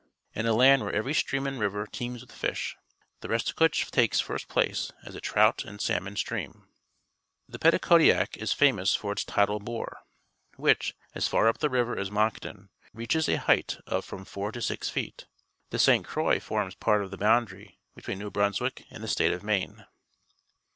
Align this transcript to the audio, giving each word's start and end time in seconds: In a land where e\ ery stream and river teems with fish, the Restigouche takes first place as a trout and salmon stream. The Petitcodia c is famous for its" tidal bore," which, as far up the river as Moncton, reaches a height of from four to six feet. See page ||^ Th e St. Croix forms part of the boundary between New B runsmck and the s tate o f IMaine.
In 0.33 0.47
a 0.47 0.53
land 0.53 0.81
where 0.81 0.91
e\ 0.91 0.97
ery 0.97 1.13
stream 1.13 1.45
and 1.45 1.59
river 1.59 1.85
teems 1.85 2.21
with 2.21 2.31
fish, 2.31 2.75
the 3.19 3.27
Restigouche 3.27 3.91
takes 3.91 4.19
first 4.19 4.47
place 4.47 4.91
as 5.03 5.13
a 5.13 5.21
trout 5.21 5.63
and 5.63 5.79
salmon 5.79 6.15
stream. 6.15 6.67
The 7.47 7.59
Petitcodia 7.59 8.27
c 8.33 8.41
is 8.41 8.51
famous 8.51 8.95
for 8.95 9.11
its" 9.11 9.23
tidal 9.33 9.59
bore," 9.59 9.99
which, 10.55 10.95
as 11.13 11.27
far 11.27 11.47
up 11.47 11.59
the 11.59 11.69
river 11.69 11.99
as 11.99 12.09
Moncton, 12.09 12.69
reaches 12.95 13.29
a 13.29 13.35
height 13.37 13.77
of 13.85 14.03
from 14.03 14.25
four 14.25 14.51
to 14.53 14.59
six 14.59 14.89
feet. 14.89 15.19
See 15.19 15.25
page 15.25 15.67
||^ 15.67 15.69
Th 15.69 15.75
e 15.75 15.83
St. 15.85 16.03
Croix 16.07 16.39
forms 16.39 16.73
part 16.73 17.03
of 17.03 17.11
the 17.11 17.17
boundary 17.17 17.77
between 17.93 18.17
New 18.17 18.31
B 18.31 18.39
runsmck 18.39 18.83
and 18.89 19.03
the 19.03 19.07
s 19.07 19.13
tate 19.13 19.31
o 19.31 19.35
f 19.35 19.43
IMaine. 19.43 19.85